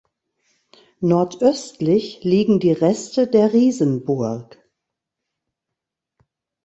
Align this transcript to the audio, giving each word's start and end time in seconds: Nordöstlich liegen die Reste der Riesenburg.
Nordöstlich 1.01 2.23
liegen 2.23 2.59
die 2.59 2.71
Reste 2.71 3.27
der 3.27 3.53
Riesenburg. 3.53 4.57